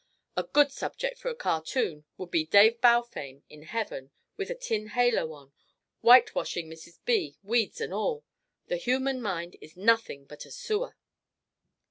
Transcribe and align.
A 0.35 0.41
good 0.41 0.71
subject 0.71 1.19
for 1.19 1.29
a 1.29 1.35
cartoon 1.35 2.05
would 2.17 2.31
be 2.31 2.43
Dave 2.43 2.81
Balfame 2.81 3.43
in 3.49 3.61
heaven 3.61 4.09
with 4.35 4.49
a 4.49 4.55
tin 4.55 4.87
halo 4.87 5.31
on, 5.33 5.53
whitewashing 6.01 6.67
Mrs. 6.67 6.97
B., 7.05 7.37
weeds 7.43 7.79
and 7.79 7.93
all. 7.93 8.25
The 8.65 8.77
human 8.77 9.21
mind 9.21 9.57
is 9.61 9.77
nothing 9.77 10.25
but 10.25 10.43
a 10.47 10.49
sewer." 10.49 10.95